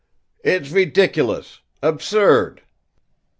[0.43, 2.63] "It's ridiculous, absurd!